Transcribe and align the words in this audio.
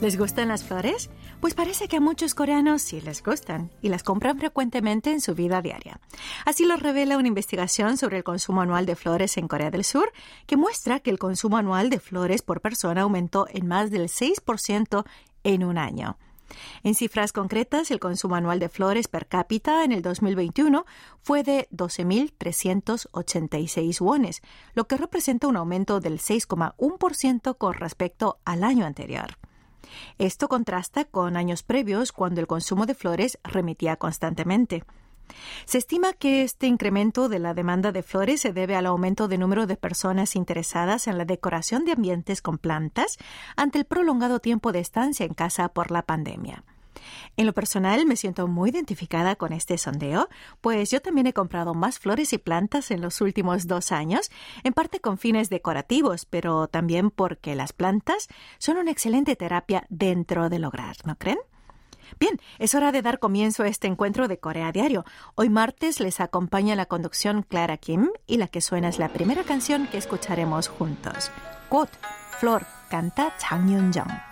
¿Les 0.00 0.16
gustan 0.16 0.48
las 0.48 0.64
flores? 0.64 1.10
Pues 1.42 1.52
parece 1.52 1.86
que 1.86 1.98
a 1.98 2.00
muchos 2.00 2.34
coreanos 2.34 2.80
sí 2.80 3.02
les 3.02 3.22
gustan 3.22 3.70
y 3.82 3.90
las 3.90 4.02
compran 4.02 4.38
frecuentemente 4.38 5.12
en 5.12 5.20
su 5.20 5.34
vida 5.34 5.60
diaria. 5.60 6.00
Así 6.46 6.64
lo 6.64 6.78
revela 6.78 7.18
una 7.18 7.28
investigación 7.28 7.98
sobre 7.98 8.16
el 8.16 8.24
consumo 8.24 8.62
anual 8.62 8.86
de 8.86 8.96
flores 8.96 9.36
en 9.36 9.46
Corea 9.46 9.70
del 9.70 9.84
Sur, 9.84 10.10
que 10.46 10.56
muestra 10.56 11.00
que 11.00 11.10
el 11.10 11.18
consumo 11.18 11.58
anual 11.58 11.90
de 11.90 12.00
flores 12.00 12.40
por 12.40 12.62
persona 12.62 13.02
aumentó 13.02 13.46
en 13.50 13.68
más 13.68 13.90
del 13.90 14.08
6% 14.08 15.04
en 15.44 15.64
un 15.64 15.76
año. 15.76 16.16
En 16.82 16.94
cifras 16.94 17.32
concretas, 17.32 17.90
el 17.90 18.00
consumo 18.00 18.36
anual 18.36 18.58
de 18.58 18.70
flores 18.70 19.06
per 19.06 19.26
cápita 19.26 19.84
en 19.84 19.92
el 19.92 20.00
2021 20.00 20.86
fue 21.22 21.42
de 21.42 21.68
12.386 21.72 24.00
wones, 24.00 24.40
lo 24.72 24.88
que 24.88 24.96
representa 24.96 25.46
un 25.46 25.58
aumento 25.58 26.00
del 26.00 26.20
6,1% 26.20 27.58
con 27.58 27.74
respecto 27.74 28.38
al 28.46 28.64
año 28.64 28.86
anterior. 28.86 29.36
Esto 30.18 30.48
contrasta 30.48 31.04
con 31.04 31.36
años 31.36 31.62
previos 31.62 32.12
cuando 32.12 32.40
el 32.40 32.46
consumo 32.46 32.86
de 32.86 32.94
flores 32.94 33.38
remitía 33.44 33.96
constantemente. 33.96 34.84
Se 35.64 35.78
estima 35.78 36.12
que 36.12 36.42
este 36.42 36.66
incremento 36.66 37.28
de 37.28 37.38
la 37.38 37.54
demanda 37.54 37.92
de 37.92 38.02
flores 38.02 38.40
se 38.40 38.52
debe 38.52 38.76
al 38.76 38.86
aumento 38.86 39.28
de 39.28 39.38
número 39.38 39.66
de 39.66 39.76
personas 39.76 40.36
interesadas 40.36 41.06
en 41.06 41.18
la 41.18 41.24
decoración 41.24 41.84
de 41.84 41.92
ambientes 41.92 42.42
con 42.42 42.58
plantas 42.58 43.16
ante 43.56 43.78
el 43.78 43.84
prolongado 43.84 44.40
tiempo 44.40 44.72
de 44.72 44.80
estancia 44.80 45.26
en 45.26 45.34
casa 45.34 45.68
por 45.68 45.90
la 45.90 46.02
pandemia. 46.02 46.64
En 47.36 47.46
lo 47.46 47.52
personal 47.52 48.06
me 48.06 48.16
siento 48.16 48.46
muy 48.48 48.70
identificada 48.70 49.36
con 49.36 49.52
este 49.52 49.78
sondeo, 49.78 50.28
pues 50.60 50.90
yo 50.90 51.00
también 51.00 51.26
he 51.26 51.32
comprado 51.32 51.74
más 51.74 51.98
flores 51.98 52.32
y 52.32 52.38
plantas 52.38 52.90
en 52.90 53.00
los 53.00 53.20
últimos 53.20 53.66
dos 53.66 53.92
años, 53.92 54.30
en 54.64 54.72
parte 54.72 55.00
con 55.00 55.18
fines 55.18 55.50
decorativos, 55.50 56.24
pero 56.24 56.68
también 56.68 57.10
porque 57.10 57.54
las 57.54 57.72
plantas 57.72 58.28
son 58.58 58.76
una 58.76 58.90
excelente 58.90 59.36
terapia 59.36 59.86
dentro 59.88 60.48
del 60.48 60.64
hogar, 60.64 60.96
¿no 61.04 61.16
creen? 61.16 61.38
Bien, 62.18 62.40
es 62.58 62.74
hora 62.74 62.92
de 62.92 63.02
dar 63.02 63.18
comienzo 63.18 63.62
a 63.62 63.68
este 63.68 63.86
encuentro 63.86 64.26
de 64.26 64.38
Corea 64.38 64.72
Diario. 64.72 65.04
Hoy 65.36 65.48
martes 65.48 66.00
les 66.00 66.20
acompaña 66.20 66.74
la 66.74 66.86
conducción 66.86 67.42
Clara 67.42 67.76
Kim 67.76 68.08
y 68.26 68.38
la 68.38 68.48
que 68.48 68.60
suena 68.60 68.88
es 68.88 68.98
la 68.98 69.10
primera 69.10 69.44
canción 69.44 69.86
que 69.86 69.98
escucharemos 69.98 70.68
juntos. 70.68 71.30
Quote, 71.68 71.96
Flor, 72.38 72.66
canta 72.88 73.34
Chang 73.38 73.68
Yun-jung. 73.68 74.10
¿Quién 74.10 74.29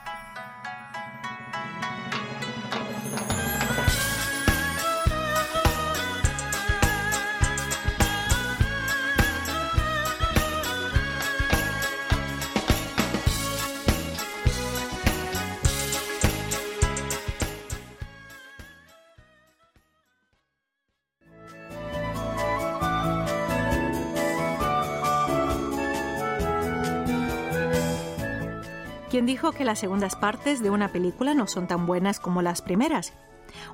dijo 29.38 29.52
que 29.52 29.64
las 29.64 29.78
segundas 29.78 30.16
partes 30.16 30.60
de 30.64 30.70
una 30.70 30.90
película 30.90 31.32
no 31.32 31.46
son 31.46 31.68
tan 31.68 31.86
buenas 31.86 32.18
como 32.18 32.42
las 32.42 32.60
primeras? 32.60 33.12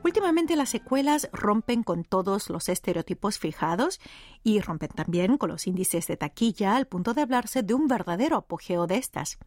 Últimamente 0.03 0.57
las 0.57 0.69
secuelas 0.69 1.31
rompen 1.33 1.83
con 1.83 2.05
todos 2.05 2.51
los 2.51 2.69
estereotipos 2.69 3.39
fijados 3.39 3.99
y 4.43 4.61
rompen 4.61 4.91
también 4.91 5.39
con 5.39 5.49
los 5.49 5.67
índices 5.67 6.07
de 6.07 6.19
taquilla 6.19 6.77
al 6.77 6.87
punto 6.87 7.15
de 7.15 7.23
hablarse 7.23 7.63
de 7.63 7.73
un 7.73 7.89
verdadero 7.89 8.37
apogeo 8.37 8.87
de 8.87 8.97
estas. 8.97 9.39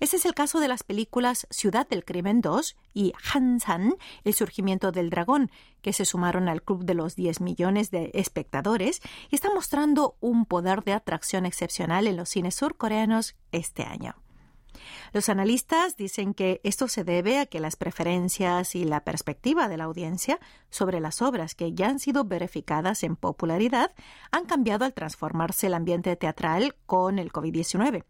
Ese 0.00 0.16
es 0.16 0.24
el 0.24 0.32
caso 0.32 0.58
de 0.58 0.68
las 0.68 0.84
películas 0.84 1.46
Ciudad 1.50 1.86
del 1.86 2.06
Crimen 2.06 2.40
2 2.40 2.74
y 2.94 3.12
Hansan, 3.34 3.96
El 4.24 4.32
surgimiento 4.32 4.90
del 4.90 5.10
dragón, 5.10 5.50
que 5.82 5.92
se 5.92 6.06
sumaron 6.06 6.48
al 6.48 6.62
club 6.62 6.86
de 6.86 6.94
los 6.94 7.14
10 7.14 7.42
millones 7.42 7.90
de 7.90 8.10
espectadores 8.14 9.02
y 9.28 9.34
están 9.34 9.52
mostrando 9.52 10.16
un 10.20 10.46
poder 10.46 10.82
de 10.82 10.94
atracción 10.94 11.44
excepcional 11.44 12.06
en 12.06 12.16
los 12.16 12.30
cines 12.30 12.54
surcoreanos 12.54 13.36
este 13.50 13.82
año. 13.82 14.16
Los 15.12 15.28
analistas 15.28 15.96
dicen 15.96 16.34
que 16.34 16.60
esto 16.64 16.88
se 16.88 17.04
debe 17.04 17.38
a 17.38 17.46
que 17.46 17.60
las 17.60 17.76
preferencias 17.76 18.74
y 18.74 18.84
la 18.84 19.04
perspectiva 19.04 19.68
de 19.68 19.76
la 19.76 19.84
audiencia 19.84 20.38
sobre 20.70 21.00
las 21.00 21.22
obras 21.22 21.54
que 21.54 21.72
ya 21.72 21.88
han 21.88 21.98
sido 21.98 22.24
verificadas 22.24 23.02
en 23.02 23.16
popularidad 23.16 23.92
han 24.30 24.46
cambiado 24.46 24.84
al 24.84 24.94
transformarse 24.94 25.66
el 25.66 25.74
ambiente 25.74 26.14
teatral 26.16 26.74
con 26.86 27.18
el 27.18 27.32
COVID-19. 27.32 28.04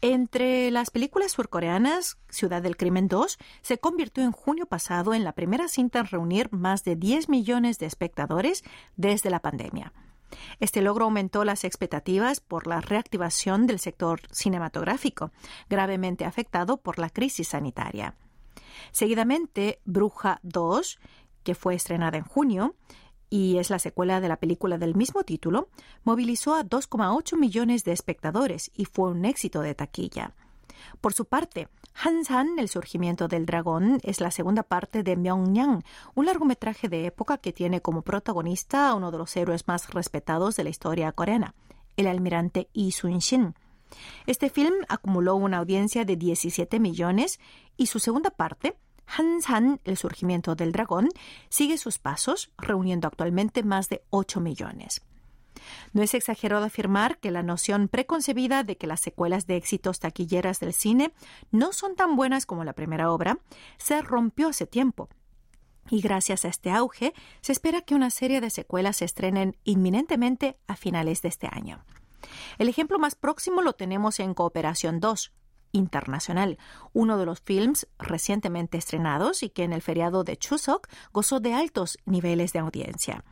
Entre 0.00 0.70
las 0.70 0.90
películas 0.90 1.32
surcoreanas, 1.32 2.18
Ciudad 2.28 2.62
del 2.62 2.76
Crimen 2.76 3.08
2 3.08 3.38
se 3.60 3.78
convirtió 3.78 4.24
en 4.24 4.32
junio 4.32 4.66
pasado 4.66 5.14
en 5.14 5.24
la 5.24 5.32
primera 5.32 5.68
cinta 5.68 6.00
en 6.00 6.06
reunir 6.06 6.52
más 6.52 6.84
de 6.84 6.96
10 6.96 7.28
millones 7.28 7.78
de 7.78 7.86
espectadores 7.86 8.64
desde 8.96 9.30
la 9.30 9.40
pandemia. 9.40 9.92
Este 10.60 10.82
logro 10.82 11.04
aumentó 11.04 11.44
las 11.44 11.64
expectativas 11.64 12.40
por 12.40 12.66
la 12.66 12.80
reactivación 12.80 13.66
del 13.66 13.78
sector 13.78 14.20
cinematográfico, 14.30 15.30
gravemente 15.68 16.24
afectado 16.24 16.76
por 16.76 16.98
la 16.98 17.10
crisis 17.10 17.48
sanitaria. 17.48 18.14
Seguidamente, 18.90 19.80
Bruja 19.84 20.40
2, 20.42 20.98
que 21.42 21.54
fue 21.54 21.74
estrenada 21.74 22.18
en 22.18 22.24
junio, 22.24 22.74
y 23.30 23.56
es 23.56 23.70
la 23.70 23.78
secuela 23.78 24.20
de 24.20 24.28
la 24.28 24.36
película 24.36 24.76
del 24.76 24.94
mismo 24.94 25.24
título, 25.24 25.70
movilizó 26.04 26.54
a 26.54 26.64
2,8 26.64 27.38
millones 27.38 27.82
de 27.84 27.92
espectadores 27.92 28.70
y 28.74 28.84
fue 28.84 29.10
un 29.10 29.24
éxito 29.24 29.62
de 29.62 29.74
taquilla. 29.74 30.34
Por 31.00 31.14
su 31.14 31.24
parte, 31.24 31.68
Hansan, 31.94 32.58
El 32.58 32.68
surgimiento 32.68 33.28
del 33.28 33.46
dragón, 33.46 34.00
es 34.02 34.20
la 34.20 34.30
segunda 34.30 34.62
parte 34.62 35.02
de 35.02 35.16
Myeongnang, 35.16 35.84
un 36.14 36.26
largometraje 36.26 36.88
de 36.88 37.06
época 37.06 37.38
que 37.38 37.52
tiene 37.52 37.80
como 37.80 38.02
protagonista 38.02 38.88
a 38.88 38.94
uno 38.94 39.10
de 39.10 39.18
los 39.18 39.36
héroes 39.36 39.68
más 39.68 39.90
respetados 39.90 40.56
de 40.56 40.64
la 40.64 40.70
historia 40.70 41.12
coreana, 41.12 41.54
el 41.96 42.06
almirante 42.06 42.68
Yi 42.72 42.90
Sun-shin. 42.90 43.54
Este 44.26 44.48
film 44.48 44.74
acumuló 44.88 45.36
una 45.36 45.58
audiencia 45.58 46.04
de 46.04 46.16
17 46.16 46.80
millones 46.80 47.38
y 47.76 47.86
su 47.86 47.98
segunda 47.98 48.30
parte, 48.30 48.76
Hansan, 49.06 49.80
El 49.84 49.96
surgimiento 49.96 50.54
del 50.54 50.72
dragón, 50.72 51.08
sigue 51.50 51.76
sus 51.76 51.98
pasos, 51.98 52.52
reuniendo 52.56 53.06
actualmente 53.06 53.62
más 53.62 53.88
de 53.88 54.02
8 54.10 54.40
millones. 54.40 55.02
No 55.92 56.02
es 56.02 56.14
exagerado 56.14 56.64
afirmar 56.64 57.18
que 57.18 57.30
la 57.30 57.42
noción 57.42 57.88
preconcebida 57.88 58.62
de 58.64 58.76
que 58.76 58.86
las 58.86 59.00
secuelas 59.00 59.46
de 59.46 59.56
éxitos 59.56 60.00
taquilleras 60.00 60.60
del 60.60 60.72
cine 60.72 61.12
no 61.50 61.72
son 61.72 61.96
tan 61.96 62.16
buenas 62.16 62.46
como 62.46 62.64
la 62.64 62.72
primera 62.72 63.10
obra 63.10 63.38
se 63.78 64.02
rompió 64.02 64.48
hace 64.48 64.66
tiempo. 64.66 65.08
Y 65.90 66.00
gracias 66.00 66.44
a 66.44 66.48
este 66.48 66.70
auge, 66.70 67.12
se 67.40 67.52
espera 67.52 67.82
que 67.82 67.94
una 67.94 68.10
serie 68.10 68.40
de 68.40 68.50
secuelas 68.50 68.98
se 68.98 69.04
estrenen 69.04 69.56
inminentemente 69.64 70.56
a 70.66 70.76
finales 70.76 71.22
de 71.22 71.28
este 71.28 71.48
año. 71.50 71.84
El 72.58 72.68
ejemplo 72.68 72.98
más 72.98 73.14
próximo 73.14 73.62
lo 73.62 73.72
tenemos 73.72 74.20
en 74.20 74.34
Cooperación 74.34 75.00
2, 75.00 75.32
Internacional, 75.72 76.58
uno 76.92 77.16
de 77.16 77.24
los 77.24 77.40
films 77.40 77.88
recientemente 77.98 78.76
estrenados 78.76 79.42
y 79.42 79.48
que 79.48 79.64
en 79.64 79.72
el 79.72 79.80
feriado 79.80 80.22
de 80.22 80.36
Chuseok 80.36 80.86
gozó 81.12 81.40
de 81.40 81.54
altos 81.54 81.98
niveles 82.04 82.52
de 82.52 82.58
audiencia. 82.58 83.24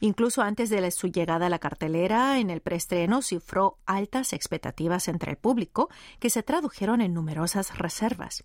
Incluso 0.00 0.42
antes 0.42 0.70
de 0.70 0.90
su 0.90 1.08
llegada 1.08 1.46
a 1.46 1.50
la 1.50 1.58
cartelera, 1.58 2.38
en 2.38 2.50
el 2.50 2.60
preestreno 2.60 3.22
cifró 3.22 3.78
altas 3.86 4.32
expectativas 4.32 5.08
entre 5.08 5.32
el 5.32 5.36
público 5.36 5.88
que 6.18 6.30
se 6.30 6.42
tradujeron 6.42 7.00
en 7.00 7.14
numerosas 7.14 7.76
reservas. 7.78 8.44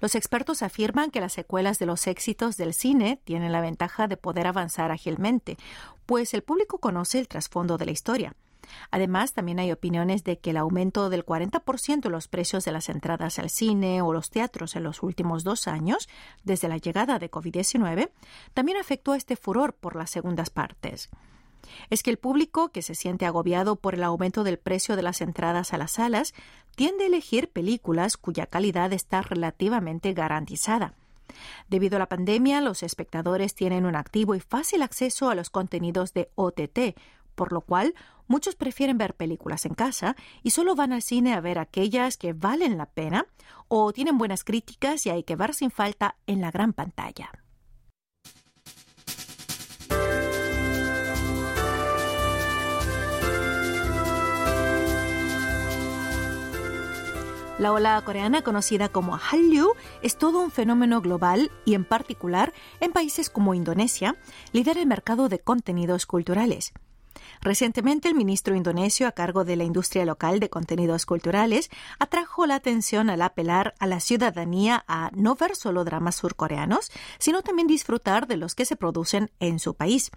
Los 0.00 0.14
expertos 0.14 0.62
afirman 0.62 1.10
que 1.10 1.20
las 1.20 1.32
secuelas 1.32 1.78
de 1.78 1.86
los 1.86 2.06
éxitos 2.06 2.56
del 2.56 2.74
cine 2.74 3.20
tienen 3.24 3.52
la 3.52 3.60
ventaja 3.60 4.06
de 4.08 4.16
poder 4.16 4.46
avanzar 4.46 4.90
ágilmente, 4.90 5.56
pues 6.06 6.34
el 6.34 6.42
público 6.42 6.78
conoce 6.78 7.18
el 7.18 7.28
trasfondo 7.28 7.78
de 7.78 7.86
la 7.86 7.92
historia. 7.92 8.34
Además, 8.90 9.32
también 9.32 9.58
hay 9.58 9.72
opiniones 9.72 10.24
de 10.24 10.38
que 10.38 10.50
el 10.50 10.56
aumento 10.56 11.10
del 11.10 11.24
40% 11.24 12.06
en 12.06 12.12
los 12.12 12.28
precios 12.28 12.64
de 12.64 12.72
las 12.72 12.88
entradas 12.88 13.38
al 13.38 13.50
cine 13.50 14.02
o 14.02 14.12
los 14.12 14.30
teatros 14.30 14.76
en 14.76 14.84
los 14.84 15.02
últimos 15.02 15.44
dos 15.44 15.68
años, 15.68 16.08
desde 16.44 16.68
la 16.68 16.78
llegada 16.78 17.18
de 17.18 17.30
COVID-19, 17.30 18.10
también 18.54 18.78
afectó 18.78 19.12
a 19.12 19.16
este 19.16 19.36
furor 19.36 19.74
por 19.74 19.96
las 19.96 20.10
segundas 20.10 20.50
partes. 20.50 21.10
Es 21.90 22.02
que 22.02 22.10
el 22.10 22.18
público, 22.18 22.70
que 22.70 22.82
se 22.82 22.94
siente 22.94 23.26
agobiado 23.26 23.76
por 23.76 23.94
el 23.94 24.02
aumento 24.02 24.44
del 24.44 24.58
precio 24.58 24.96
de 24.96 25.02
las 25.02 25.20
entradas 25.20 25.72
a 25.72 25.78
las 25.78 25.92
salas, 25.92 26.34
tiende 26.74 27.04
a 27.04 27.06
elegir 27.06 27.48
películas 27.48 28.16
cuya 28.16 28.46
calidad 28.46 28.92
está 28.92 29.22
relativamente 29.22 30.12
garantizada. 30.12 30.94
Debido 31.68 31.96
a 31.96 31.98
la 31.98 32.08
pandemia, 32.08 32.60
los 32.60 32.82
espectadores 32.82 33.54
tienen 33.54 33.86
un 33.86 33.96
activo 33.96 34.34
y 34.34 34.40
fácil 34.40 34.82
acceso 34.82 35.30
a 35.30 35.34
los 35.34 35.50
contenidos 35.50 36.12
de 36.12 36.30
OTT, 36.34 36.96
por 37.34 37.52
lo 37.52 37.60
cual 37.60 37.94
muchos 38.26 38.54
prefieren 38.54 38.98
ver 38.98 39.14
películas 39.14 39.66
en 39.66 39.74
casa 39.74 40.16
y 40.42 40.50
solo 40.50 40.74
van 40.74 40.92
al 40.92 41.02
cine 41.02 41.34
a 41.34 41.40
ver 41.40 41.58
aquellas 41.58 42.16
que 42.16 42.32
valen 42.32 42.78
la 42.78 42.86
pena 42.86 43.26
o 43.68 43.92
tienen 43.92 44.18
buenas 44.18 44.44
críticas 44.44 45.06
y 45.06 45.10
hay 45.10 45.22
que 45.24 45.36
ver 45.36 45.54
sin 45.54 45.70
falta 45.70 46.16
en 46.26 46.40
la 46.40 46.50
gran 46.50 46.72
pantalla. 46.72 47.30
La 57.62 57.72
ola 57.72 58.02
coreana, 58.04 58.42
conocida 58.42 58.88
como 58.88 59.16
Hallyu, 59.16 59.74
es 60.02 60.16
todo 60.18 60.40
un 60.40 60.50
fenómeno 60.50 61.00
global 61.00 61.52
y, 61.64 61.74
en 61.74 61.84
particular, 61.84 62.52
en 62.80 62.90
países 62.90 63.30
como 63.30 63.54
Indonesia, 63.54 64.16
lidera 64.52 64.80
el 64.80 64.88
mercado 64.88 65.28
de 65.28 65.38
contenidos 65.38 66.04
culturales. 66.04 66.72
Recientemente, 67.40 68.08
el 68.08 68.14
ministro 68.14 68.54
indonesio 68.54 69.06
a 69.06 69.12
cargo 69.12 69.44
de 69.44 69.56
la 69.56 69.64
industria 69.64 70.04
local 70.04 70.40
de 70.40 70.50
contenidos 70.50 71.06
culturales 71.06 71.70
atrajo 71.98 72.46
la 72.46 72.54
atención 72.54 73.10
al 73.10 73.22
apelar 73.22 73.74
a 73.78 73.86
la 73.86 74.00
ciudadanía 74.00 74.84
a 74.86 75.10
no 75.14 75.34
ver 75.34 75.56
solo 75.56 75.84
dramas 75.84 76.16
surcoreanos, 76.16 76.90
sino 77.18 77.42
también 77.42 77.68
disfrutar 77.68 78.26
de 78.26 78.36
los 78.36 78.54
que 78.54 78.64
se 78.64 78.76
producen 78.76 79.30
en 79.40 79.58
su 79.58 79.74
país. 79.74 80.10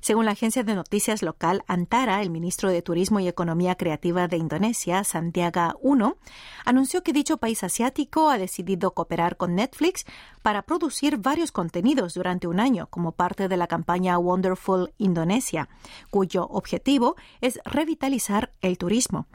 Según 0.00 0.24
la 0.24 0.32
agencia 0.32 0.62
de 0.62 0.74
noticias 0.74 1.22
local 1.22 1.62
Antara, 1.66 2.22
el 2.22 2.30
ministro 2.30 2.70
de 2.70 2.82
Turismo 2.82 3.20
y 3.20 3.28
Economía 3.28 3.74
Creativa 3.76 4.28
de 4.28 4.36
Indonesia, 4.36 5.04
Santiago 5.04 5.78
Uno, 5.80 6.16
anunció 6.64 7.02
que 7.02 7.12
dicho 7.12 7.38
país 7.38 7.62
asiático 7.64 8.30
ha 8.30 8.38
decidido 8.38 8.92
cooperar 8.92 9.36
con 9.36 9.54
Netflix 9.54 10.04
para 10.42 10.62
producir 10.62 11.18
varios 11.18 11.52
contenidos 11.52 12.14
durante 12.14 12.46
un 12.46 12.60
año 12.60 12.86
como 12.88 13.12
parte 13.12 13.48
de 13.48 13.56
la 13.56 13.66
campaña 13.66 14.18
Wonderful 14.18 14.92
Indonesia, 14.98 15.68
cuyo 16.10 16.46
objetivo 16.46 17.16
es 17.40 17.58
revitalizar 17.64 18.52
el 18.60 18.78
turismo. 18.78 19.26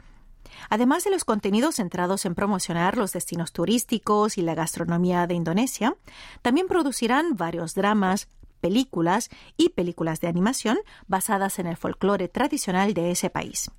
Además 0.68 1.04
de 1.04 1.10
los 1.10 1.24
contenidos 1.24 1.76
centrados 1.76 2.24
en 2.24 2.34
promocionar 2.34 2.96
los 2.96 3.12
destinos 3.12 3.52
turísticos 3.52 4.38
y 4.38 4.42
la 4.42 4.54
gastronomía 4.54 5.26
de 5.26 5.34
Indonesia, 5.34 5.96
también 6.42 6.66
producirán 6.66 7.36
varios 7.36 7.74
dramas, 7.74 8.28
películas 8.62 9.28
y 9.58 9.70
películas 9.70 10.20
de 10.20 10.28
animación 10.28 10.78
basadas 11.06 11.58
en 11.58 11.66
el 11.66 11.76
folclore 11.76 12.28
tradicional 12.28 12.94
de 12.94 13.10
ese 13.10 13.28
país. 13.28 13.70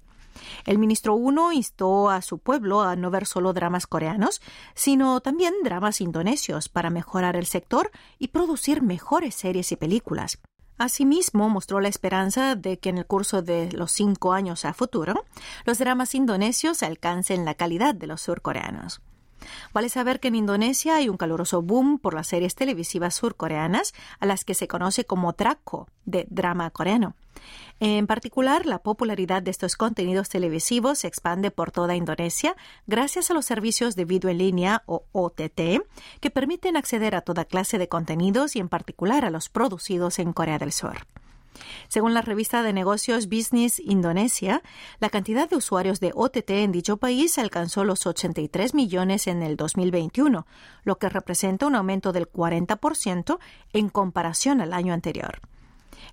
El 0.65 0.77
ministro 0.77 1.15
Uno 1.15 1.51
instó 1.51 2.09
a 2.09 2.21
su 2.21 2.37
pueblo 2.37 2.81
a 2.81 2.95
no 2.95 3.09
ver 3.09 3.25
solo 3.25 3.53
dramas 3.53 3.87
coreanos, 3.87 4.41
sino 4.75 5.21
también 5.21 5.53
dramas 5.63 6.01
indonesios 6.01 6.69
para 6.69 6.89
mejorar 6.89 7.35
el 7.35 7.45
sector 7.45 7.91
y 8.19 8.27
producir 8.29 8.81
mejores 8.81 9.35
series 9.35 9.71
y 9.71 9.75
películas. 9.75 10.39
Asimismo, 10.77 11.49
mostró 11.49 11.79
la 11.79 11.87
esperanza 11.87 12.55
de 12.55 12.77
que 12.77 12.89
en 12.89 12.97
el 12.97 13.05
curso 13.05 13.41
de 13.41 13.71
los 13.71 13.91
cinco 13.91 14.33
años 14.33 14.65
a 14.65 14.73
futuro, 14.73 15.25
los 15.65 15.77
dramas 15.77 16.15
indonesios 16.15 16.83
alcancen 16.83 17.45
la 17.45 17.53
calidad 17.53 17.93
de 17.95 18.07
los 18.07 18.21
surcoreanos. 18.21 19.01
Vale 19.73 19.89
saber 19.89 20.19
que 20.19 20.29
en 20.29 20.35
Indonesia 20.35 20.95
hay 20.95 21.09
un 21.09 21.17
caluroso 21.17 21.61
boom 21.61 21.99
por 21.99 22.13
las 22.13 22.27
series 22.27 22.55
televisivas 22.55 23.15
surcoreanas, 23.15 23.93
a 24.19 24.25
las 24.25 24.45
que 24.45 24.53
se 24.53 24.67
conoce 24.67 25.05
como 25.05 25.33
Draco, 25.33 25.87
de 26.05 26.27
drama 26.29 26.69
coreano. 26.69 27.15
En 27.79 28.07
particular, 28.07 28.65
la 28.65 28.79
popularidad 28.79 29.41
de 29.41 29.51
estos 29.51 29.75
contenidos 29.75 30.29
televisivos 30.29 30.99
se 30.99 31.07
expande 31.07 31.51
por 31.51 31.71
toda 31.71 31.95
Indonesia 31.95 32.55
gracias 32.87 33.29
a 33.29 33.33
los 33.33 33.45
servicios 33.45 33.95
de 33.95 34.05
video 34.05 34.29
en 34.29 34.37
línea 34.37 34.83
o 34.85 35.03
OTT, 35.11 35.83
que 36.21 36.29
permiten 36.31 36.77
acceder 36.77 37.15
a 37.15 37.21
toda 37.21 37.45
clase 37.45 37.77
de 37.77 37.89
contenidos 37.89 38.55
y 38.55 38.59
en 38.59 38.69
particular 38.69 39.25
a 39.25 39.29
los 39.29 39.49
producidos 39.49 40.19
en 40.19 40.33
Corea 40.33 40.59
del 40.59 40.71
Sur. 40.71 40.97
Según 41.87 42.13
la 42.13 42.21
revista 42.21 42.63
de 42.63 42.73
negocios 42.73 43.27
Business 43.27 43.79
Indonesia, 43.79 44.61
la 44.99 45.09
cantidad 45.09 45.49
de 45.49 45.55
usuarios 45.55 45.99
de 45.99 46.11
OTT 46.13 46.49
en 46.49 46.71
dicho 46.71 46.97
país 46.97 47.37
alcanzó 47.37 47.83
los 47.83 48.05
83 48.05 48.73
millones 48.73 49.27
en 49.27 49.43
el 49.43 49.55
2021, 49.55 50.45
lo 50.83 50.97
que 50.97 51.09
representa 51.09 51.67
un 51.67 51.75
aumento 51.75 52.11
del 52.11 52.31
40% 52.31 53.39
en 53.73 53.89
comparación 53.89 54.61
al 54.61 54.73
año 54.73 54.93
anterior. 54.93 55.39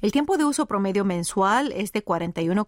El 0.01 0.13
tiempo 0.13 0.39
de 0.39 0.45
uso 0.45 0.67
promedio 0.67 1.05
mensual 1.05 1.73
es 1.73 1.93
de 1.93 2.03
41, 2.03 2.65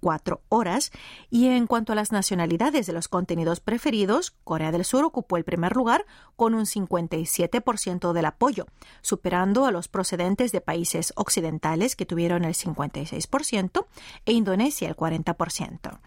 cuatro 0.00 0.42
horas. 0.48 0.90
Y 1.30 1.48
en 1.48 1.66
cuanto 1.66 1.92
a 1.92 1.96
las 1.96 2.12
nacionalidades 2.12 2.86
de 2.86 2.92
los 2.92 3.08
contenidos 3.08 3.60
preferidos, 3.60 4.32
Corea 4.44 4.72
del 4.72 4.84
Sur 4.84 5.04
ocupó 5.04 5.36
el 5.36 5.44
primer 5.44 5.76
lugar 5.76 6.06
con 6.36 6.54
un 6.54 6.64
57% 6.64 8.12
del 8.12 8.24
apoyo, 8.24 8.66
superando 9.02 9.66
a 9.66 9.72
los 9.72 9.88
procedentes 9.88 10.52
de 10.52 10.60
países 10.60 11.12
occidentales 11.16 11.96
que 11.96 12.06
tuvieron 12.06 12.44
el 12.44 12.54
56% 12.54 13.86
e 14.26 14.32
Indonesia 14.32 14.88
el 14.88 14.96
40%. 14.96 15.98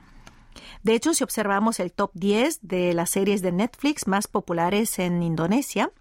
De 0.83 0.93
hecho, 0.93 1.13
si 1.13 1.23
observamos 1.23 1.79
el 1.79 1.91
top 1.91 2.11
10 2.13 2.59
de 2.61 2.93
las 2.93 3.09
series 3.09 3.41
de 3.41 3.51
Netflix 3.51 4.07
más 4.07 4.27
populares 4.27 4.99
en 4.99 5.23
Indonesia, 5.23 5.91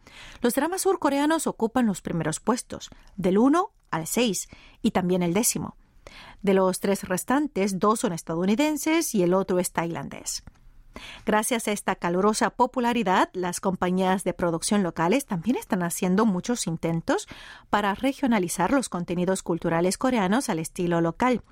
los 0.40 0.54
dramas 0.54 0.82
surcoreanos 0.82 1.46
ocupan 1.46 1.86
los 1.86 2.00
primeros 2.00 2.40
puestos, 2.40 2.90
del 3.16 3.38
1 3.38 3.70
al 3.90 4.06
6 4.06 4.48
y 4.82 4.90
también 4.92 5.22
el 5.22 5.34
décimo. 5.34 5.76
De 6.42 6.54
los 6.54 6.80
tres 6.80 7.04
restantes, 7.04 7.78
dos 7.78 8.00
son 8.00 8.12
estadounidenses 8.12 9.14
y 9.14 9.22
el 9.22 9.34
otro 9.34 9.58
es 9.58 9.72
tailandés. 9.72 10.42
Gracias 11.24 11.68
a 11.68 11.72
esta 11.72 11.94
calurosa 11.94 12.50
popularidad, 12.50 13.30
las 13.32 13.60
compañías 13.60 14.24
de 14.24 14.34
producción 14.34 14.82
locales 14.82 15.26
también 15.26 15.56
están 15.56 15.82
haciendo 15.82 16.26
muchos 16.26 16.66
intentos 16.66 17.28
para 17.68 17.94
regionalizar 17.94 18.72
los 18.72 18.88
contenidos 18.88 19.42
culturales 19.42 19.98
coreanos 19.98 20.48
al 20.48 20.58
estilo 20.58 21.00
local. 21.00 21.42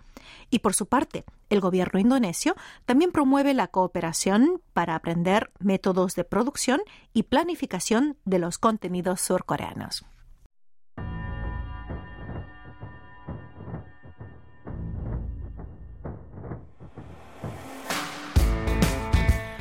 Y 0.51 0.59
por 0.59 0.75
su 0.75 0.87
parte, 0.87 1.25
el 1.49 1.61
gobierno 1.61 2.01
indonesio 2.01 2.57
también 2.85 3.13
promueve 3.13 3.55
la 3.55 3.69
cooperación 3.69 4.61
para 4.73 4.95
aprender 4.95 5.53
métodos 5.61 6.15
de 6.15 6.25
producción 6.25 6.81
y 7.13 7.25
planificación 7.25 8.17
de 8.25 8.41
los 8.41 8.59
contenidos 8.59 9.21
surcoreanos. 9.21 10.05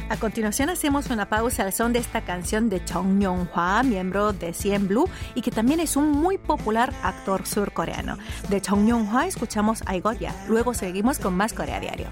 A 0.10 0.16
continuación 0.16 0.70
hacemos 0.70 1.10
una 1.10 1.28
pausa 1.28 1.64
al 1.64 1.74
son 1.74 1.92
de 1.92 2.00
esta 2.00 2.22
canción 2.22 2.70
de 2.70 2.84
Chong 2.86 3.20
Yong-hwa, 3.20 3.84
miembro 3.84 4.32
de 4.32 4.54
CN 4.54 4.88
Blue 4.88 5.10
y 5.36 5.42
que 5.42 5.52
también 5.52 5.82
es 5.82 5.98
un 5.98 6.12
muy 6.12 6.38
popular 6.38 6.94
actor 7.04 7.46
surcoreano. 7.46 8.18
De 8.48 8.62
Chong 8.62 8.88
Yong-hwa 8.88 9.28
escuchamos 9.28 9.84
I 9.94 10.00
Got 10.00 10.20
Ya. 10.20 10.34
Luego 10.48 10.74
seguimos 10.74 11.20
con 11.20 11.36
más 11.36 11.52
Corea 11.52 11.82
Diario. 11.82 12.08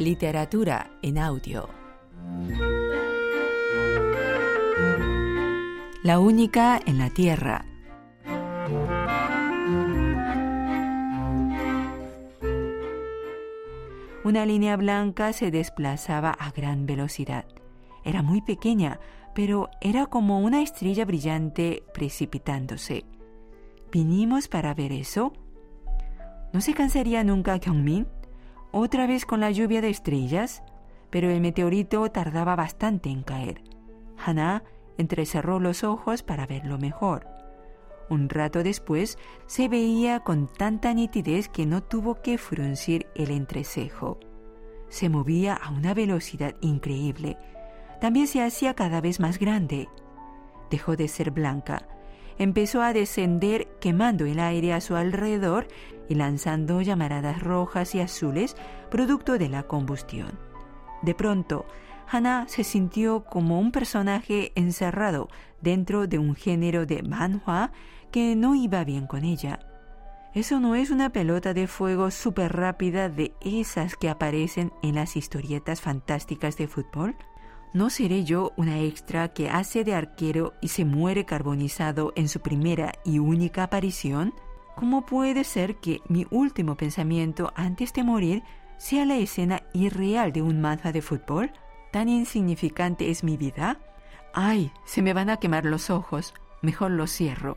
Literatura 0.00 0.92
en 1.02 1.18
audio. 1.18 1.68
La 6.02 6.18
única 6.18 6.80
en 6.86 6.96
la 6.96 7.10
Tierra. 7.10 7.66
Una 14.24 14.46
línea 14.46 14.78
blanca 14.78 15.34
se 15.34 15.50
desplazaba 15.50 16.30
a 16.30 16.50
gran 16.50 16.86
velocidad. 16.86 17.44
Era 18.02 18.22
muy 18.22 18.40
pequeña, 18.40 19.00
pero 19.34 19.68
era 19.82 20.06
como 20.06 20.40
una 20.40 20.62
estrella 20.62 21.04
brillante 21.04 21.82
precipitándose. 21.92 23.04
¿Vinimos 23.92 24.48
para 24.48 24.72
ver 24.72 24.92
eso? 24.92 25.34
¿No 26.54 26.62
se 26.62 26.72
cansaría 26.72 27.22
nunca 27.22 27.58
Kyungmin? 27.58 28.06
Otra 28.72 29.06
vez 29.06 29.26
con 29.26 29.40
la 29.40 29.50
lluvia 29.50 29.80
de 29.80 29.90
estrellas, 29.90 30.62
pero 31.10 31.30
el 31.30 31.40
meteorito 31.40 32.08
tardaba 32.10 32.56
bastante 32.56 33.10
en 33.10 33.22
caer. 33.22 33.62
Hannah 34.16 34.62
entrecerró 34.98 35.58
los 35.60 35.82
ojos 35.84 36.22
para 36.22 36.46
verlo 36.46 36.78
mejor. 36.78 37.26
Un 38.08 38.28
rato 38.28 38.62
después 38.62 39.18
se 39.46 39.68
veía 39.68 40.20
con 40.20 40.48
tanta 40.48 40.92
nitidez 40.94 41.48
que 41.48 41.64
no 41.64 41.82
tuvo 41.82 42.20
que 42.22 42.38
fruncir 42.38 43.06
el 43.14 43.30
entrecejo. 43.30 44.18
Se 44.88 45.08
movía 45.08 45.54
a 45.54 45.70
una 45.70 45.94
velocidad 45.94 46.54
increíble. 46.60 47.38
También 48.00 48.26
se 48.26 48.42
hacía 48.42 48.74
cada 48.74 49.00
vez 49.00 49.20
más 49.20 49.38
grande. 49.38 49.88
Dejó 50.70 50.96
de 50.96 51.06
ser 51.06 51.30
blanca. 51.30 51.86
Empezó 52.38 52.82
a 52.82 52.92
descender 52.92 53.68
quemando 53.80 54.24
el 54.24 54.40
aire 54.40 54.72
a 54.72 54.80
su 54.80 54.96
alrededor 54.96 55.68
y 56.08 56.14
lanzando 56.14 56.80
llamaradas 56.80 57.42
rojas 57.42 57.94
y 57.94 58.00
azules 58.00 58.56
producto 58.90 59.38
de 59.38 59.48
la 59.48 59.64
combustión. 59.64 60.38
De 61.02 61.14
pronto, 61.14 61.66
Hannah 62.08 62.48
se 62.48 62.64
sintió 62.64 63.24
como 63.24 63.60
un 63.60 63.70
personaje 63.70 64.52
encerrado 64.54 65.28
dentro 65.60 66.06
de 66.06 66.18
un 66.18 66.34
género 66.34 66.84
de 66.84 67.02
manhua 67.02 67.70
que 68.10 68.34
no 68.34 68.54
iba 68.54 68.84
bien 68.84 69.06
con 69.06 69.24
ella. 69.24 69.60
¿Eso 70.34 70.60
no 70.60 70.74
es 70.74 70.90
una 70.90 71.10
pelota 71.10 71.54
de 71.54 71.66
fuego 71.66 72.10
súper 72.10 72.52
rápida 72.52 73.08
de 73.08 73.32
esas 73.40 73.96
que 73.96 74.08
aparecen 74.08 74.72
en 74.82 74.96
las 74.96 75.16
historietas 75.16 75.80
fantásticas 75.80 76.56
de 76.56 76.68
fútbol? 76.68 77.16
¿No 77.72 77.88
seré 77.88 78.24
yo 78.24 78.52
una 78.56 78.80
extra 78.80 79.28
que 79.28 79.48
hace 79.48 79.84
de 79.84 79.94
arquero 79.94 80.54
y 80.60 80.68
se 80.68 80.84
muere 80.84 81.24
carbonizado 81.24 82.12
en 82.16 82.28
su 82.28 82.40
primera 82.40 82.92
y 83.04 83.20
única 83.20 83.62
aparición? 83.62 84.34
¿Cómo 84.74 85.06
puede 85.06 85.44
ser 85.44 85.76
que 85.76 86.00
mi 86.08 86.26
último 86.30 86.76
pensamiento 86.76 87.52
antes 87.54 87.92
de 87.92 88.02
morir 88.02 88.42
sea 88.76 89.04
la 89.04 89.16
escena 89.16 89.62
irreal 89.72 90.32
de 90.32 90.42
un 90.42 90.60
manza 90.60 90.90
de 90.90 91.00
fútbol? 91.00 91.52
¿Tan 91.92 92.08
insignificante 92.08 93.08
es 93.08 93.22
mi 93.22 93.36
vida? 93.36 93.78
Ay, 94.34 94.72
se 94.84 95.00
me 95.00 95.12
van 95.12 95.30
a 95.30 95.36
quemar 95.36 95.64
los 95.64 95.90
ojos. 95.90 96.34
Mejor 96.62 96.90
los 96.90 97.12
cierro. 97.12 97.56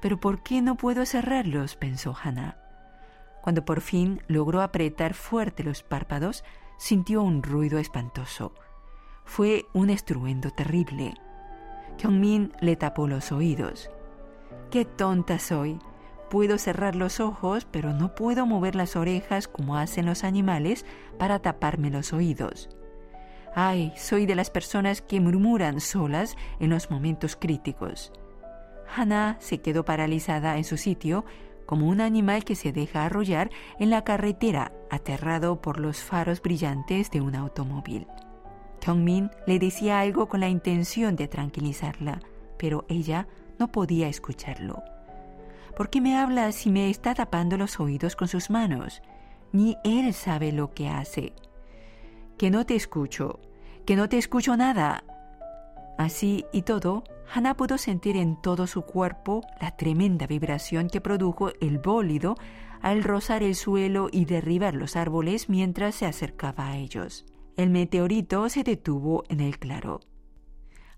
Pero 0.00 0.18
¿por 0.18 0.42
qué 0.42 0.62
no 0.62 0.76
puedo 0.76 1.04
cerrarlos? 1.04 1.76
pensó 1.76 2.16
Hannah. 2.22 2.56
Cuando 3.42 3.66
por 3.66 3.82
fin 3.82 4.22
logró 4.28 4.62
apretar 4.62 5.12
fuerte 5.12 5.62
los 5.62 5.82
párpados, 5.82 6.42
sintió 6.78 7.22
un 7.22 7.42
ruido 7.42 7.78
espantoso. 7.78 8.54
Fue 9.26 9.66
un 9.74 9.90
estruendo 9.90 10.50
terrible. 10.50 11.12
Kyungmin 11.98 12.52
le 12.60 12.76
tapó 12.76 13.06
los 13.06 13.32
oídos. 13.32 13.90
¡Qué 14.70 14.84
tonta 14.84 15.38
soy! 15.38 15.78
Puedo 16.30 16.58
cerrar 16.58 16.96
los 16.96 17.20
ojos, 17.20 17.66
pero 17.70 17.92
no 17.92 18.14
puedo 18.14 18.46
mover 18.46 18.74
las 18.74 18.96
orejas 18.96 19.46
como 19.46 19.76
hacen 19.76 20.06
los 20.06 20.24
animales 20.24 20.86
para 21.18 21.40
taparme 21.40 21.90
los 21.90 22.12
oídos. 22.12 22.68
Ay, 23.54 23.92
soy 23.96 24.26
de 24.26 24.34
las 24.34 24.50
personas 24.50 25.02
que 25.02 25.20
murmuran 25.20 25.80
solas 25.80 26.36
en 26.58 26.70
los 26.70 26.90
momentos 26.90 27.36
críticos. 27.36 28.12
Hannah 28.94 29.36
se 29.40 29.58
quedó 29.58 29.84
paralizada 29.84 30.56
en 30.56 30.64
su 30.64 30.76
sitio 30.76 31.24
como 31.66 31.88
un 31.88 32.00
animal 32.00 32.44
que 32.44 32.54
se 32.54 32.72
deja 32.72 33.04
arrollar 33.04 33.50
en 33.78 33.90
la 33.90 34.04
carretera, 34.04 34.72
aterrado 34.90 35.60
por 35.60 35.80
los 35.80 35.98
faros 35.98 36.40
brillantes 36.40 37.10
de 37.10 37.20
un 37.20 37.34
automóvil. 37.34 38.06
Kyungmin 38.86 39.32
le 39.48 39.58
decía 39.58 39.98
algo 39.98 40.28
con 40.28 40.38
la 40.38 40.48
intención 40.48 41.16
de 41.16 41.26
tranquilizarla, 41.26 42.20
pero 42.56 42.84
ella 42.88 43.26
no 43.58 43.72
podía 43.72 44.06
escucharlo. 44.06 44.80
¿Por 45.76 45.90
qué 45.90 46.00
me 46.00 46.16
habla 46.16 46.52
si 46.52 46.70
me 46.70 46.88
está 46.88 47.12
tapando 47.12 47.56
los 47.56 47.80
oídos 47.80 48.14
con 48.14 48.28
sus 48.28 48.48
manos? 48.48 49.02
Ni 49.50 49.76
él 49.82 50.14
sabe 50.14 50.52
lo 50.52 50.72
que 50.72 50.88
hace. 50.88 51.32
Que 52.38 52.48
no 52.48 52.64
te 52.64 52.76
escucho, 52.76 53.40
que 53.84 53.96
no 53.96 54.08
te 54.08 54.18
escucho 54.18 54.56
nada. 54.56 55.02
Así 55.98 56.44
y 56.52 56.62
todo, 56.62 57.02
Hannah 57.34 57.56
pudo 57.56 57.78
sentir 57.78 58.16
en 58.16 58.40
todo 58.40 58.68
su 58.68 58.82
cuerpo 58.82 59.42
la 59.60 59.76
tremenda 59.76 60.28
vibración 60.28 60.88
que 60.88 61.00
produjo 61.00 61.50
el 61.60 61.78
bólido 61.80 62.36
al 62.82 63.02
rozar 63.02 63.42
el 63.42 63.56
suelo 63.56 64.08
y 64.12 64.26
derribar 64.26 64.76
los 64.76 64.94
árboles 64.94 65.48
mientras 65.48 65.96
se 65.96 66.06
acercaba 66.06 66.68
a 66.68 66.76
ellos. 66.76 67.26
El 67.56 67.70
meteorito 67.70 68.48
se 68.50 68.64
detuvo 68.64 69.24
en 69.30 69.40
el 69.40 69.58
claro. 69.58 70.00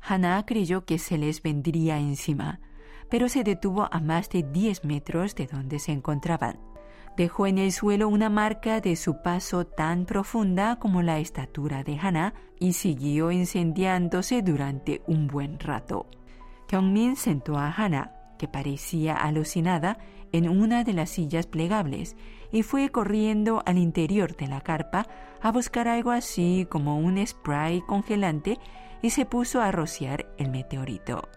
Hannah 0.01 0.45
creyó 0.45 0.85
que 0.85 0.99
se 0.99 1.17
les 1.17 1.41
vendría 1.41 1.99
encima, 1.99 2.61
pero 3.09 3.29
se 3.29 3.45
detuvo 3.45 3.89
a 3.93 4.01
más 4.01 4.29
de 4.29 4.43
10 4.43 4.85
metros 4.85 5.37
de 5.37 5.47
donde 5.47 5.79
se 5.79 5.93
encontraban. 5.93 6.59
Dejó 7.17 7.47
en 7.47 7.59
el 7.59 7.73
suelo 7.73 8.09
una 8.09 8.29
marca 8.29 8.81
de 8.81 8.97
su 8.97 9.23
paso 9.23 9.67
tan 9.67 10.05
profunda 10.05 10.81
como 10.81 11.01
la 11.03 11.19
estatura 11.19 11.85
de 11.85 11.99
Hannah 11.99 12.35
y 12.59 12.73
siguió 12.73 13.31
incendiándose 13.31 14.43
durante 14.43 15.03
un 15.07 15.29
buen 15.29 15.61
rato. 15.61 16.07
Kyungmin 16.67 17.17
sentó 17.17 17.57
a 17.57 17.73
Hannah, 17.73 18.18
que 18.39 18.49
parecía 18.49 19.15
alucinada, 19.15 19.99
en 20.33 20.49
una 20.49 20.85
de 20.85 20.93
las 20.93 21.11
sillas 21.11 21.47
plegables 21.47 22.17
y 22.53 22.63
fue 22.63 22.91
corriendo 22.91 23.63
al 23.67 23.79
interior 23.79 24.37
de 24.37 24.47
la 24.47 24.61
carpa 24.61 25.07
a 25.41 25.51
buscar 25.53 25.89
algo 25.89 26.11
así 26.11 26.67
como 26.71 26.99
un 26.99 27.25
spray 27.27 27.81
congelante 27.81 28.59
y 29.03 29.11
se 29.11 29.25
puso 29.25 29.61
a 29.61 29.73
rociar 29.73 30.27
el 30.39 30.51
meteorito 30.51 31.29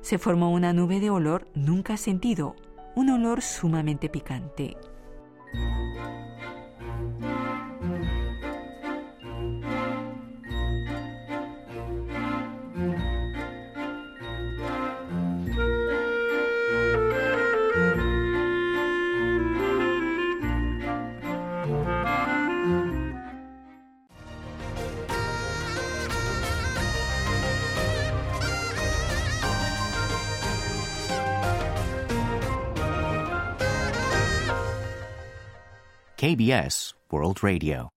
se 0.00 0.18
formó 0.18 0.50
una 0.52 0.72
nube 0.72 1.00
de 1.00 1.10
olor 1.10 1.48
nunca 1.54 1.96
sentido, 1.96 2.56
un 2.94 3.10
olor 3.10 3.42
sumamente 3.42 4.08
picante. 4.08 4.76
KBS 36.20 36.96
World 37.12 37.36
Radio. 37.42 37.90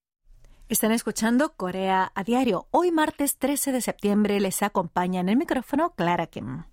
Están 0.69 0.91
escuchando 0.91 1.53
Corea 1.53 2.11
a 2.13 2.23
diario. 2.23 2.67
Hoy 2.69 2.91
martes 2.91 3.37
13 3.37 3.71
de 3.71 3.81
septiembre 3.81 4.39
les 4.39 4.61
acompaña 4.61 5.21
en 5.21 5.29
el 5.29 5.37
micrófono 5.37 5.95
Clara 5.95 6.27
Kim. 6.27 6.65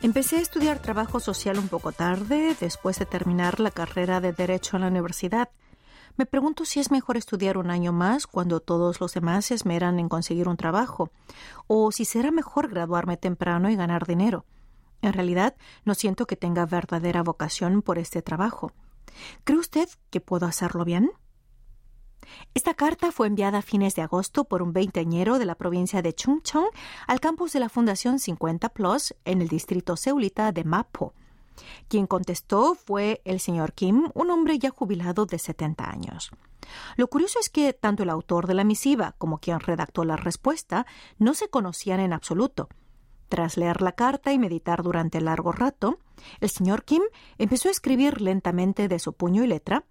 Empecé 0.00 0.36
a 0.36 0.40
estudiar 0.40 0.78
trabajo 0.80 1.18
social 1.18 1.58
un 1.58 1.66
poco 1.66 1.90
tarde, 1.90 2.54
después 2.60 3.00
de 3.00 3.06
terminar 3.06 3.58
la 3.58 3.72
carrera 3.72 4.20
de 4.20 4.32
Derecho 4.32 4.76
en 4.76 4.82
la 4.82 4.88
universidad. 4.88 5.48
Me 6.16 6.26
pregunto 6.26 6.64
si 6.64 6.80
es 6.80 6.90
mejor 6.90 7.16
estudiar 7.16 7.56
un 7.56 7.70
año 7.70 7.92
más 7.92 8.26
cuando 8.26 8.60
todos 8.60 9.00
los 9.00 9.14
demás 9.14 9.46
se 9.46 9.54
esmeran 9.54 9.98
en 9.98 10.08
conseguir 10.08 10.48
un 10.48 10.56
trabajo, 10.56 11.10
o 11.66 11.92
si 11.92 12.04
será 12.04 12.30
mejor 12.30 12.68
graduarme 12.68 13.16
temprano 13.16 13.70
y 13.70 13.76
ganar 13.76 14.06
dinero. 14.06 14.44
En 15.02 15.12
realidad, 15.12 15.56
no 15.84 15.94
siento 15.94 16.26
que 16.26 16.36
tenga 16.36 16.66
verdadera 16.66 17.22
vocación 17.22 17.82
por 17.82 17.98
este 17.98 18.22
trabajo. 18.22 18.72
¿Cree 19.44 19.58
usted 19.58 19.88
que 20.10 20.20
puedo 20.20 20.46
hacerlo 20.46 20.84
bien? 20.84 21.10
Esta 22.54 22.74
carta 22.74 23.12
fue 23.12 23.26
enviada 23.26 23.58
a 23.58 23.62
fines 23.62 23.94
de 23.94 24.02
agosto 24.02 24.44
por 24.44 24.62
un 24.62 24.72
veinteañero 24.72 25.38
de 25.38 25.46
la 25.46 25.54
provincia 25.54 26.02
de 26.02 26.14
Chungcheong 26.14 26.68
al 27.06 27.20
campus 27.20 27.52
de 27.52 27.60
la 27.60 27.68
Fundación 27.68 28.18
50 28.18 28.68
Plus 28.70 29.14
en 29.24 29.40
el 29.40 29.48
distrito 29.48 29.96
seulita 29.96 30.52
de 30.52 30.64
Mapo. 30.64 31.14
Quien 31.88 32.06
contestó 32.06 32.74
fue 32.74 33.20
el 33.24 33.40
señor 33.40 33.72
Kim, 33.72 34.10
un 34.14 34.30
hombre 34.30 34.58
ya 34.58 34.70
jubilado 34.70 35.26
de 35.26 35.38
70 35.38 35.90
años. 35.90 36.30
Lo 36.96 37.08
curioso 37.08 37.38
es 37.40 37.48
que 37.48 37.72
tanto 37.72 38.02
el 38.02 38.10
autor 38.10 38.46
de 38.46 38.54
la 38.54 38.64
misiva 38.64 39.14
como 39.18 39.38
quien 39.38 39.60
redactó 39.60 40.04
la 40.04 40.16
respuesta 40.16 40.86
no 41.18 41.34
se 41.34 41.48
conocían 41.48 42.00
en 42.00 42.12
absoluto. 42.12 42.68
Tras 43.28 43.56
leer 43.56 43.80
la 43.80 43.92
carta 43.92 44.32
y 44.32 44.38
meditar 44.38 44.82
durante 44.82 45.20
largo 45.20 45.52
rato, 45.52 45.98
el 46.40 46.50
señor 46.50 46.84
Kim 46.84 47.02
empezó 47.38 47.68
a 47.68 47.72
escribir 47.72 48.20
lentamente 48.20 48.88
de 48.88 48.98
su 48.98 49.12
puño 49.12 49.44
y 49.44 49.46
letra 49.46 49.84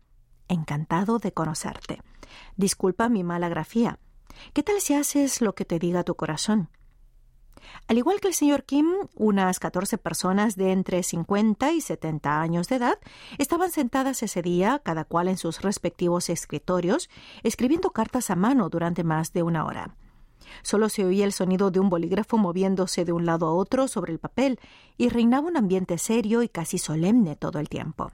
Encantado 0.49 1.19
de 1.19 1.31
conocerte. 1.31 2.01
Disculpa 2.57 3.07
mi 3.07 3.23
mala 3.23 3.49
grafía. 3.49 3.99
¿Qué 4.53 4.63
tal 4.63 4.81
si 4.81 4.95
haces 4.95 5.41
lo 5.41 5.53
que 5.53 5.63
te 5.63 5.77
diga 5.77 6.03
tu 6.03 6.15
corazón? 6.15 6.69
Al 7.87 7.97
igual 7.97 8.19
que 8.19 8.27
el 8.27 8.33
señor 8.33 8.63
Kim, 8.63 8.87
unas 9.15 9.59
14 9.59 9.97
personas 9.97 10.55
de 10.55 10.71
entre 10.71 11.03
50 11.03 11.71
y 11.71 11.81
70 11.81 12.41
años 12.41 12.67
de 12.67 12.75
edad 12.75 12.99
estaban 13.37 13.71
sentadas 13.71 14.21
ese 14.23 14.41
día, 14.41 14.79
cada 14.83 15.05
cual 15.05 15.27
en 15.27 15.37
sus 15.37 15.61
respectivos 15.61 16.29
escritorios, 16.29 17.09
escribiendo 17.43 17.91
cartas 17.91 18.29
a 18.29 18.35
mano 18.35 18.69
durante 18.69 19.03
más 19.03 19.33
de 19.33 19.43
una 19.43 19.65
hora. 19.65 19.95
Solo 20.61 20.89
se 20.89 21.05
oía 21.05 21.25
el 21.25 21.33
sonido 21.33 21.71
de 21.71 21.79
un 21.79 21.89
bolígrafo 21.89 22.37
moviéndose 22.37 23.05
de 23.05 23.11
un 23.11 23.25
lado 23.25 23.47
a 23.47 23.53
otro 23.53 23.87
sobre 23.87 24.13
el 24.13 24.19
papel 24.19 24.59
y 24.97 25.09
reinaba 25.09 25.47
un 25.47 25.57
ambiente 25.57 25.97
serio 25.97 26.43
y 26.43 26.49
casi 26.49 26.77
solemne 26.77 27.35
todo 27.35 27.59
el 27.59 27.69
tiempo. 27.69 28.11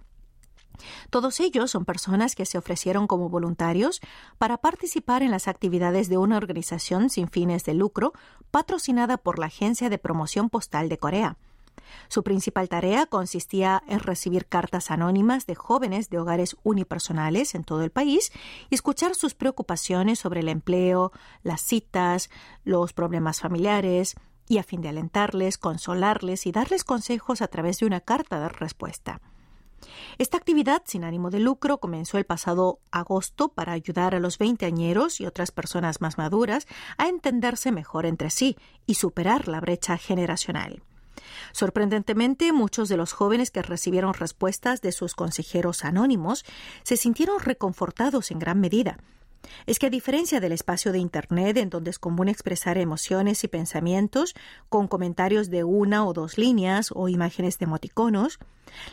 Todos 1.10 1.40
ellos 1.40 1.72
son 1.72 1.86
personas 1.86 2.36
que 2.36 2.46
se 2.46 2.58
ofrecieron 2.58 3.08
como 3.08 3.30
voluntarios 3.30 4.02
para 4.38 4.58
participar 4.58 5.24
en 5.24 5.32
las 5.32 5.48
actividades 5.48 6.10
de 6.10 6.18
una 6.18 6.38
organización 6.38 7.10
sin 7.10 7.30
fines 7.30 7.64
de 7.64 7.74
lucro 7.74 8.14
patrocinada 8.52 9.18
por 9.18 9.40
la 9.40 9.48
Agencia 9.48 9.90
de 9.90 9.98
Promoción 9.98 10.50
Postal 10.50 10.90
de 10.90 10.98
Corea. 10.98 11.38
Su 12.08 12.24
principal 12.24 12.70
tarea 12.70 13.06
consistía 13.06 13.84
en 13.88 14.00
recibir 14.00 14.48
cartas 14.48 14.92
anónimas 14.92 15.46
de 15.46 15.56
jóvenes 15.56 16.10
de 16.10 16.20
hogares 16.20 16.56
unipersonales 16.64 17.56
en 17.56 17.64
todo 17.64 17.84
el 17.84 17.92
país 17.92 18.32
y 18.70 18.76
escuchar 18.76 19.16
sus 19.16 19.34
preocupaciones 19.34 20.20
sobre 20.20 20.40
el 20.40 20.50
empleo, 20.50 21.12
las 21.44 21.62
citas, 21.62 22.30
los 22.64 22.94
problemas 22.94 23.42
familiares, 23.42 24.16
y 24.48 24.60
a 24.60 24.64
fin 24.64 24.82
de 24.82 24.90
alentarles, 24.90 25.58
consolarles 25.58 26.46
y 26.46 26.52
darles 26.52 26.84
consejos 26.84 27.42
a 27.42 27.48
través 27.48 27.80
de 27.80 27.88
una 27.88 28.00
carta 28.00 28.40
de 28.40 28.50
respuesta. 28.50 29.20
Esta 30.18 30.38
actividad 30.38 30.82
sin 30.86 31.04
ánimo 31.04 31.30
de 31.30 31.40
lucro 31.40 31.80
comenzó 31.80 32.18
el 32.18 32.26
pasado 32.26 32.80
agosto 32.92 33.50
para 33.50 33.74
ayudar 33.74 34.16
a 34.16 34.20
los 34.20 34.38
veinteañeros 34.38 35.20
y 35.20 35.26
otras 35.26 35.52
personas 35.52 36.02
más 36.02 36.18
maduras 36.18 36.68
a 36.98 37.08
entenderse 37.08 37.72
mejor 37.72 38.06
entre 38.06 38.30
sí 38.30 38.58
y 38.86 38.96
superar 38.96 39.48
la 39.48 39.60
brecha 39.60 39.98
generacional. 39.98 40.82
Sorprendentemente, 41.52 42.52
muchos 42.54 42.90
de 42.90 42.98
los 42.98 43.14
jóvenes 43.14 43.52
que 43.52 43.62
recibieron 43.62 44.14
respuestas 44.14 44.82
de 44.82 44.92
sus 44.92 45.16
consejeros 45.16 45.84
anónimos 45.84 46.46
se 46.84 46.98
sintieron 46.98 47.40
reconfortados 47.40 48.32
en 48.32 48.40
gran 48.40 48.60
medida. 48.60 48.98
Es 49.66 49.80
que 49.80 49.88
a 49.88 49.90
diferencia 49.90 50.40
del 50.40 50.52
espacio 50.52 50.92
de 50.92 51.00
Internet, 51.00 51.58
en 51.58 51.70
donde 51.70 51.90
es 51.90 52.00
común 52.00 52.28
expresar 52.28 52.78
emociones 52.78 53.44
y 53.44 53.48
pensamientos 53.48 54.36
con 54.70 54.88
comentarios 54.88 55.50
de 55.50 55.64
una 55.64 56.06
o 56.06 56.14
dos 56.14 56.38
líneas 56.38 56.90
o 56.94 57.10
imágenes 57.10 57.58
de 57.58 57.66
emoticonos, 57.66 58.40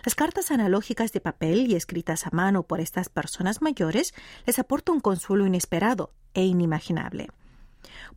las 0.04 0.14
cartas 0.14 0.50
analógicas 0.50 1.12
de 1.12 1.20
papel 1.20 1.70
y 1.70 1.74
escritas 1.74 2.26
a 2.26 2.30
mano 2.32 2.62
por 2.62 2.80
estas 2.80 3.08
personas 3.08 3.62
mayores 3.62 4.14
les 4.46 4.58
aportan 4.58 4.96
un 4.96 5.00
consuelo 5.00 5.46
inesperado 5.46 6.10
e 6.34 6.44
inimaginable. 6.44 7.28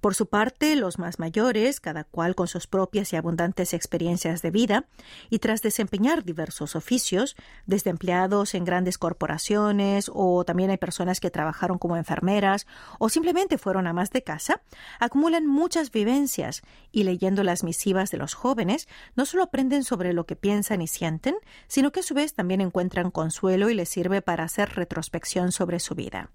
Por 0.02 0.16
su 0.16 0.28
parte, 0.28 0.76
los 0.76 1.00
más 1.00 1.20
mayores, 1.20 1.80
cada 1.80 2.04
cual 2.04 2.36
con 2.36 2.48
sus 2.48 2.68
propias 2.68 3.12
y 3.14 3.16
abundantes 3.16 3.74
experiencias 3.74 4.42
de 4.42 4.52
vida, 4.52 4.86
y 5.30 5.40
tras 5.40 5.62
desempeñar 5.62 6.24
diversos 6.24 6.76
oficios, 6.76 7.36
desde 7.66 7.90
empleados 7.90 8.54
en 8.56 8.66
grandes 8.66 8.98
corporaciones 8.98 10.10
o 10.14 10.44
también 10.46 10.70
hay 10.70 10.78
personas 10.78 11.20
que 11.20 11.32
trabajaron 11.32 11.78
como 11.78 11.98
enfermeras 11.98 12.68
o 13.00 13.10
simplemente 13.10 13.58
fueron 13.58 13.88
amas 13.88 14.12
de 14.12 14.24
casa, 14.24 14.62
acumulan 15.00 15.48
muchas 15.48 15.92
vivencias 15.92 16.62
y 16.92 17.04
leyendo 17.04 17.44
las 17.44 17.64
misivas 17.64 18.12
de 18.12 18.18
los 18.18 18.34
jóvenes, 18.34 18.88
no 19.16 19.26
solo 19.26 19.44
aprenden 19.44 19.84
sobre 19.84 20.14
lo 20.14 20.26
que 20.26 20.36
piensan 20.36 20.82
y 20.82 20.88
sienten, 20.88 21.36
sino 21.68 21.92
que 21.92 22.02
a 22.02 22.04
su 22.04 22.14
vez 22.14 22.34
también 22.34 22.62
encuentran 22.62 23.12
consuelo 23.12 23.70
y 23.70 23.74
les 23.74 23.90
sirve 23.90 24.22
para 24.22 24.44
hacer 24.44 24.76
retrospección 24.76 25.52
sobre 25.52 25.80
su 25.80 25.96
vida. 25.96 26.30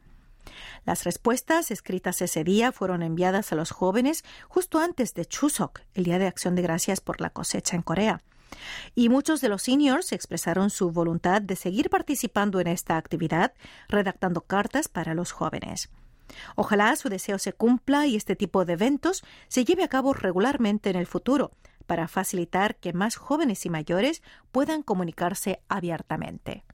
Las 0.84 1.04
respuestas 1.04 1.70
escritas 1.70 2.22
ese 2.22 2.44
día 2.44 2.72
fueron 2.72 3.02
enviadas 3.02 3.52
a 3.52 3.56
los 3.56 3.70
jóvenes 3.70 4.24
justo 4.48 4.78
antes 4.78 5.14
de 5.14 5.26
Chuseok, 5.26 5.80
el 5.94 6.04
Día 6.04 6.18
de 6.18 6.26
Acción 6.26 6.54
de 6.54 6.62
Gracias 6.62 7.00
por 7.00 7.20
la 7.20 7.30
cosecha 7.30 7.76
en 7.76 7.82
Corea. 7.82 8.22
Y 8.94 9.08
muchos 9.08 9.40
de 9.40 9.48
los 9.48 9.62
seniors 9.62 10.12
expresaron 10.12 10.70
su 10.70 10.90
voluntad 10.90 11.40
de 11.42 11.56
seguir 11.56 11.90
participando 11.90 12.60
en 12.60 12.66
esta 12.66 12.96
actividad, 12.96 13.52
redactando 13.88 14.40
cartas 14.42 14.88
para 14.88 15.14
los 15.14 15.32
jóvenes. 15.32 15.90
Ojalá 16.56 16.94
su 16.96 17.08
deseo 17.08 17.38
se 17.38 17.52
cumpla 17.52 18.06
y 18.06 18.16
este 18.16 18.36
tipo 18.36 18.64
de 18.64 18.74
eventos 18.74 19.24
se 19.48 19.64
lleve 19.64 19.84
a 19.84 19.88
cabo 19.88 20.14
regularmente 20.14 20.90
en 20.90 20.96
el 20.96 21.06
futuro, 21.06 21.52
para 21.86 22.08
facilitar 22.08 22.76
que 22.76 22.92
más 22.92 23.16
jóvenes 23.16 23.66
y 23.66 23.70
mayores 23.70 24.22
puedan 24.52 24.82
comunicarse 24.82 25.60
abiertamente. 25.68 26.64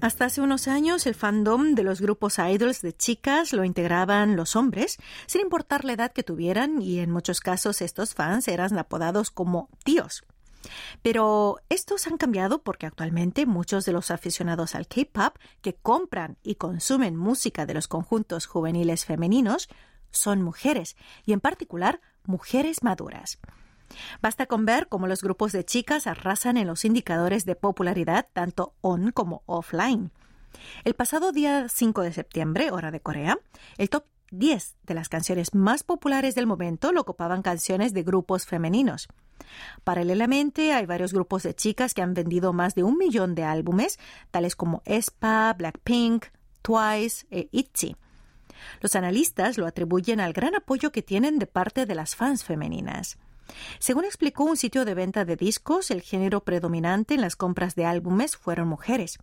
Hasta 0.00 0.26
hace 0.26 0.40
unos 0.40 0.68
años 0.68 1.06
el 1.08 1.16
fandom 1.16 1.74
de 1.74 1.82
los 1.82 2.00
grupos 2.00 2.38
idols 2.38 2.82
de 2.82 2.96
chicas 2.96 3.52
lo 3.52 3.64
integraban 3.64 4.36
los 4.36 4.54
hombres, 4.54 4.96
sin 5.26 5.40
importar 5.40 5.84
la 5.84 5.94
edad 5.94 6.12
que 6.12 6.22
tuvieran, 6.22 6.80
y 6.80 7.00
en 7.00 7.10
muchos 7.10 7.40
casos 7.40 7.82
estos 7.82 8.14
fans 8.14 8.46
eran 8.46 8.78
apodados 8.78 9.30
como 9.30 9.68
tíos. 9.82 10.24
Pero 11.02 11.56
estos 11.68 12.06
han 12.06 12.16
cambiado 12.16 12.62
porque 12.62 12.86
actualmente 12.86 13.44
muchos 13.44 13.84
de 13.86 13.92
los 13.92 14.12
aficionados 14.12 14.76
al 14.76 14.86
K-pop 14.86 15.36
que 15.62 15.74
compran 15.74 16.36
y 16.44 16.54
consumen 16.54 17.16
música 17.16 17.66
de 17.66 17.74
los 17.74 17.88
conjuntos 17.88 18.46
juveniles 18.46 19.04
femeninos 19.04 19.68
son 20.12 20.42
mujeres, 20.42 20.96
y 21.26 21.32
en 21.32 21.40
particular 21.40 22.00
mujeres 22.24 22.84
maduras. 22.84 23.38
Basta 24.20 24.46
con 24.46 24.64
ver 24.64 24.88
cómo 24.88 25.06
los 25.06 25.22
grupos 25.22 25.52
de 25.52 25.64
chicas 25.64 26.06
arrasan 26.06 26.56
en 26.56 26.66
los 26.66 26.84
indicadores 26.84 27.44
de 27.44 27.56
popularidad 27.56 28.28
tanto 28.32 28.74
on 28.80 29.12
como 29.12 29.42
offline. 29.46 30.10
El 30.84 30.94
pasado 30.94 31.32
día 31.32 31.68
5 31.68 32.02
de 32.02 32.12
septiembre, 32.12 32.70
hora 32.70 32.90
de 32.90 33.00
Corea, 33.00 33.38
el 33.76 33.90
top 33.90 34.04
10 34.30 34.76
de 34.82 34.94
las 34.94 35.08
canciones 35.08 35.54
más 35.54 35.82
populares 35.82 36.34
del 36.34 36.46
momento 36.46 36.92
lo 36.92 37.00
ocupaban 37.00 37.42
canciones 37.42 37.94
de 37.94 38.02
grupos 38.02 38.46
femeninos. 38.46 39.08
Paralelamente, 39.84 40.72
hay 40.72 40.84
varios 40.86 41.12
grupos 41.12 41.42
de 41.42 41.54
chicas 41.54 41.94
que 41.94 42.02
han 42.02 42.14
vendido 42.14 42.52
más 42.52 42.74
de 42.74 42.82
un 42.82 42.98
millón 42.98 43.34
de 43.34 43.44
álbumes, 43.44 43.98
tales 44.30 44.56
como 44.56 44.82
Espa, 44.84 45.54
Blackpink, 45.54 46.26
Twice 46.62 47.26
e 47.30 47.48
ITZY. 47.52 47.96
Los 48.80 48.96
analistas 48.96 49.56
lo 49.56 49.66
atribuyen 49.66 50.20
al 50.20 50.32
gran 50.32 50.54
apoyo 50.54 50.92
que 50.92 51.02
tienen 51.02 51.38
de 51.38 51.46
parte 51.46 51.86
de 51.86 51.94
las 51.94 52.16
fans 52.16 52.44
femeninas. 52.44 53.18
Según 53.78 54.04
explicó 54.04 54.44
un 54.44 54.56
sitio 54.56 54.84
de 54.84 54.94
venta 54.94 55.24
de 55.24 55.36
discos, 55.36 55.90
el 55.90 56.02
género 56.02 56.44
predominante 56.44 57.14
en 57.14 57.20
las 57.20 57.36
compras 57.36 57.74
de 57.74 57.84
álbumes 57.84 58.36
fueron 58.36 58.68
mujeres. 58.68 59.18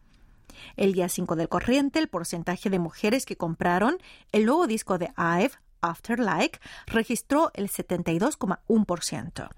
El 0.78 0.94
día 0.94 1.10
5 1.10 1.36
del 1.36 1.50
corriente, 1.50 2.00
el 2.00 2.08
porcentaje 2.08 2.70
de 2.70 2.80
mujeres 2.80 3.26
que 3.26 3.36
compraron 3.36 3.98
el 4.32 4.46
nuevo 4.46 4.68
disco 4.68 4.98
de 4.98 5.12
IVE, 5.18 5.52
Afterlike, 5.82 6.60
registró 6.88 7.52
el 7.54 7.70
72,1%. 7.70 9.50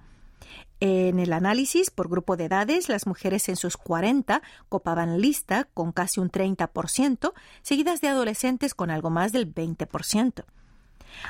En 0.79 1.19
el 1.19 1.33
análisis 1.33 1.89
por 1.89 2.07
grupo 2.07 2.37
de 2.37 2.45
edades, 2.45 2.87
las 2.87 3.07
mujeres 3.07 3.49
en 3.49 3.55
sus 3.55 3.77
40 3.77 4.43
copaban 4.69 5.19
lista 5.19 5.67
con 5.73 5.91
casi 5.91 6.19
un 6.19 6.29
30%, 6.29 7.33
seguidas 7.63 8.01
de 8.01 8.09
adolescentes 8.09 8.75
con 8.75 8.91
algo 8.91 9.09
más 9.09 9.31
del 9.31 9.51
20%. 9.51 10.45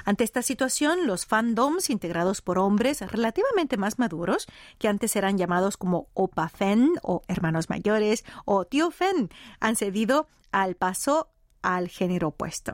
Ante 0.06 0.24
esta 0.24 0.42
situación, 0.42 1.08
los 1.08 1.26
fandoms 1.26 1.90
integrados 1.90 2.42
por 2.42 2.60
hombres 2.60 3.02
relativamente 3.02 3.78
más 3.78 4.00
maduros, 4.00 4.48
que 4.78 4.88
antes 4.88 5.16
eran 5.16 5.38
llamados 5.38 5.78
como 5.78 6.08
Opa 6.13 6.50
Fen 6.50 6.94
o 7.04 7.22
hermanos 7.28 7.70
mayores 7.70 8.26
o 8.46 8.66
tío 8.66 8.92
Fen, 8.92 9.30
han 9.60 9.76
cedido 9.76 10.28
al 10.52 10.76
paso 10.76 11.30
al 11.62 11.90
género 11.90 12.30
opuesto. 12.30 12.74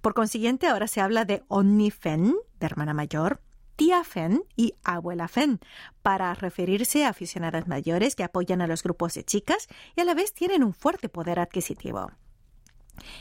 Por 0.00 0.14
consiguiente, 0.14 0.66
ahora 0.66 0.88
se 0.88 1.00
habla 1.00 1.24
de 1.24 1.42
Onni 1.48 1.90
Fen, 1.90 2.34
de 2.58 2.66
hermana 2.66 2.94
mayor, 2.94 3.40
tía 3.76 4.04
Fen 4.04 4.42
y 4.56 4.74
abuela 4.84 5.28
Fen, 5.28 5.60
para 6.02 6.34
referirse 6.34 7.04
a 7.04 7.10
aficionadas 7.10 7.66
mayores 7.66 8.14
que 8.14 8.24
apoyan 8.24 8.60
a 8.60 8.66
los 8.66 8.82
grupos 8.82 9.14
de 9.14 9.24
chicas 9.24 9.68
y 9.96 10.00
a 10.00 10.04
la 10.04 10.14
vez 10.14 10.34
tienen 10.34 10.64
un 10.64 10.74
fuerte 10.74 11.08
poder 11.08 11.38
adquisitivo. 11.38 12.10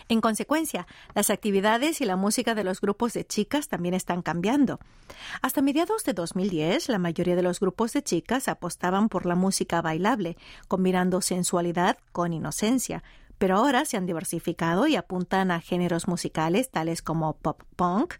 En 0.07 0.21
consecuencia, 0.21 0.87
las 1.15 1.29
actividades 1.29 2.01
y 2.01 2.05
la 2.05 2.15
música 2.15 2.55
de 2.55 2.63
los 2.63 2.81
grupos 2.81 3.13
de 3.13 3.25
chicas 3.25 3.67
también 3.67 3.93
están 3.93 4.21
cambiando. 4.21 4.79
Hasta 5.41 5.61
mediados 5.61 6.03
de 6.03 6.13
2010, 6.13 6.89
la 6.89 6.99
mayoría 6.99 7.35
de 7.35 7.43
los 7.43 7.59
grupos 7.59 7.93
de 7.93 8.03
chicas 8.03 8.47
apostaban 8.47 9.09
por 9.09 9.25
la 9.25 9.35
música 9.35 9.81
bailable, 9.81 10.37
combinando 10.67 11.21
sensualidad 11.21 11.97
con 12.11 12.33
inocencia, 12.33 13.03
pero 13.37 13.55
ahora 13.55 13.85
se 13.85 13.97
han 13.97 14.05
diversificado 14.05 14.85
y 14.87 14.95
apuntan 14.95 15.51
a 15.51 15.61
géneros 15.61 16.07
musicales 16.07 16.69
tales 16.69 17.01
como 17.01 17.33
pop 17.33 17.61
punk, 17.75 18.15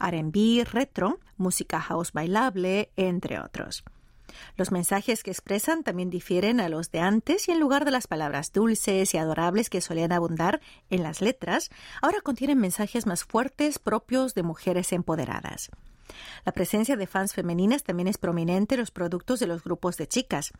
RB, 0.00 0.64
retro, 0.70 1.20
música 1.36 1.80
house 1.80 2.12
bailable, 2.12 2.90
entre 2.96 3.38
otros. 3.38 3.84
Los 4.56 4.72
mensajes 4.72 5.22
que 5.22 5.30
expresan 5.30 5.82
también 5.82 6.10
difieren 6.10 6.60
a 6.60 6.68
los 6.68 6.90
de 6.90 7.00
antes 7.00 7.48
y 7.48 7.52
en 7.52 7.60
lugar 7.60 7.84
de 7.84 7.90
las 7.90 8.06
palabras 8.06 8.52
dulces 8.52 9.14
y 9.14 9.18
adorables 9.18 9.70
que 9.70 9.80
solían 9.80 10.12
abundar 10.12 10.60
en 10.90 11.02
las 11.02 11.20
letras, 11.20 11.70
ahora 12.02 12.20
contienen 12.20 12.58
mensajes 12.58 13.06
más 13.06 13.24
fuertes 13.24 13.78
propios 13.78 14.34
de 14.34 14.42
mujeres 14.42 14.92
empoderadas. 14.92 15.70
La 16.44 16.52
presencia 16.52 16.96
de 16.96 17.06
fans 17.06 17.32
femeninas 17.32 17.82
también 17.82 18.08
es 18.08 18.18
prominente 18.18 18.74
en 18.74 18.80
los 18.80 18.90
productos 18.90 19.40
de 19.40 19.46
los 19.46 19.64
grupos 19.64 19.96
de 19.96 20.06
chicas. 20.06 20.52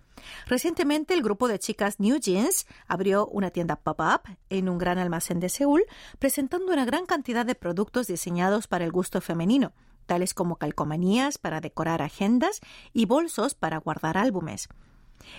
Recientemente, 0.47 1.15
el 1.15 1.23
grupo 1.23 1.49
de 1.49 1.59
chicas 1.59 2.01
New 2.01 2.19
Jeans 2.19 2.67
abrió 2.87 3.27
una 3.27 3.51
tienda 3.51 3.77
pop-up 3.77 4.23
en 4.49 4.69
un 4.69 4.79
gran 4.79 4.99
almacén 4.99 5.41
de 5.41 5.49
Seúl, 5.49 5.85
presentando 6.19 6.73
una 6.73 6.85
gran 6.85 7.07
cantidad 7.07 7.45
de 7.45 7.55
productos 7.55 8.07
diseñados 8.07 8.67
para 8.67 8.85
el 8.85 8.93
gusto 8.93 9.21
femenino, 9.21 9.73
tales 10.05 10.35
como 10.35 10.57
calcomanías 10.57 11.39
para 11.39 11.61
decorar 11.61 12.03
agendas 12.03 12.61
y 12.93 13.07
bolsos 13.07 13.55
para 13.55 13.79
guardar 13.79 14.19
álbumes. 14.19 14.69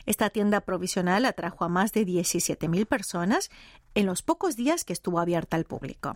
Esta 0.06 0.30
tienda 0.30 0.62
provisional 0.62 1.26
atrajo 1.26 1.64
a 1.66 1.70
más 1.70 1.92
de 1.94 2.06
17.000 2.06 2.86
personas 2.86 3.50
en 3.94 4.06
los 4.06 4.22
pocos 4.22 4.56
días 4.56 4.84
que 4.84 4.94
estuvo 4.94 5.20
abierta 5.20 5.58
al 5.58 5.66
público. 5.66 6.16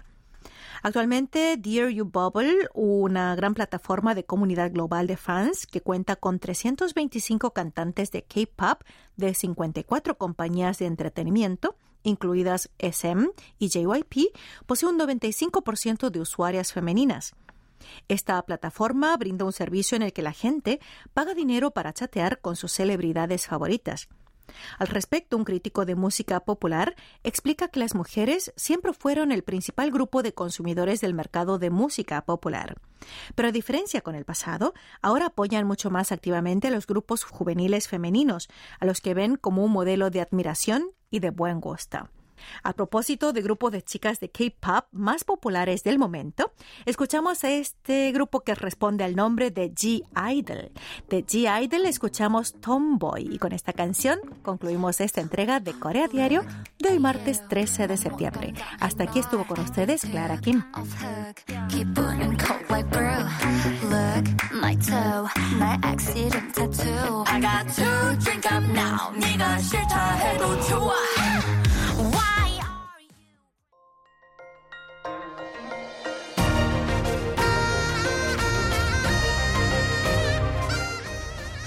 Actualmente, 0.81 1.57
Dear 1.57 1.89
You 1.89 2.05
Bubble, 2.05 2.69
una 2.73 3.35
gran 3.35 3.53
plataforma 3.53 4.15
de 4.15 4.23
comunidad 4.23 4.71
global 4.71 5.07
de 5.07 5.17
fans 5.17 5.67
que 5.67 5.81
cuenta 5.81 6.15
con 6.15 6.39
325 6.39 7.51
cantantes 7.51 8.11
de 8.11 8.23
K-pop 8.23 8.81
de 9.17 9.33
54 9.33 10.17
compañías 10.17 10.79
de 10.79 10.85
entretenimiento, 10.85 11.75
incluidas 12.03 12.69
SM 12.77 13.29
y 13.57 13.67
JYP, 13.67 14.33
posee 14.65 14.89
un 14.89 14.97
95% 14.97 16.09
de 16.09 16.21
usuarias 16.21 16.71
femeninas. 16.71 17.33
Esta 18.07 18.41
plataforma 18.43 19.15
brinda 19.17 19.45
un 19.45 19.53
servicio 19.53 19.95
en 19.95 20.03
el 20.03 20.13
que 20.13 20.21
la 20.21 20.33
gente 20.33 20.79
paga 21.13 21.33
dinero 21.33 21.71
para 21.71 21.93
chatear 21.93 22.39
con 22.41 22.55
sus 22.55 22.71
celebridades 22.71 23.47
favoritas. 23.47 24.09
Al 24.77 24.87
respecto, 24.87 25.37
un 25.37 25.43
crítico 25.43 25.85
de 25.85 25.95
música 25.95 26.39
popular 26.39 26.95
explica 27.23 27.67
que 27.67 27.79
las 27.79 27.95
mujeres 27.95 28.51
siempre 28.55 28.93
fueron 28.93 29.31
el 29.31 29.43
principal 29.43 29.91
grupo 29.91 30.23
de 30.23 30.33
consumidores 30.33 31.01
del 31.01 31.13
mercado 31.13 31.59
de 31.59 31.69
música 31.69 32.23
popular. 32.25 32.75
Pero 33.35 33.49
a 33.49 33.51
diferencia 33.51 34.01
con 34.01 34.15
el 34.15 34.25
pasado, 34.25 34.73
ahora 35.01 35.27
apoyan 35.27 35.67
mucho 35.67 35.89
más 35.89 36.11
activamente 36.11 36.67
a 36.67 36.71
los 36.71 36.87
grupos 36.87 37.23
juveniles 37.23 37.87
femeninos, 37.87 38.49
a 38.79 38.85
los 38.85 39.01
que 39.01 39.13
ven 39.13 39.35
como 39.35 39.63
un 39.63 39.71
modelo 39.71 40.09
de 40.09 40.21
admiración 40.21 40.91
y 41.09 41.19
de 41.19 41.29
buen 41.29 41.59
gusto. 41.59 42.09
A 42.63 42.73
propósito 42.73 43.33
de 43.33 43.41
grupo 43.41 43.71
de 43.71 43.81
chicas 43.81 44.19
de 44.19 44.29
K-pop 44.29 44.85
más 44.91 45.23
populares 45.23 45.83
del 45.83 45.99
momento, 45.99 46.51
escuchamos 46.85 47.43
a 47.43 47.51
este 47.51 48.11
grupo 48.11 48.41
que 48.41 48.55
responde 48.55 49.03
al 49.03 49.15
nombre 49.15 49.51
de 49.51 49.71
G-Idol. 49.73 50.71
De 51.09 51.25
G-Idol 51.25 51.85
escuchamos 51.85 52.53
Tomboy 52.59 53.27
y 53.31 53.39
con 53.39 53.53
esta 53.53 53.73
canción 53.73 54.19
concluimos 54.43 55.01
esta 55.01 55.21
entrega 55.21 55.59
de 55.59 55.73
Corea 55.73 56.07
Diario 56.07 56.43
de 56.79 56.89
hoy 56.89 56.99
martes 56.99 57.47
13 57.47 57.87
de 57.87 57.97
septiembre. 57.97 58.53
Hasta 58.79 59.03
aquí 59.03 59.19
estuvo 59.19 59.45
con 59.45 59.59
ustedes 59.59 60.01
Clara 60.01 60.39
Kim. 60.39 60.63